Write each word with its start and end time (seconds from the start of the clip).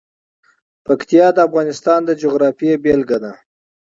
پکتیا 0.85 1.27
د 1.33 1.37
افغانستان 1.47 1.99
د 2.05 2.09
جغرافیې 2.21 2.73
بېلګه 2.83 3.17
ده. 3.23 3.31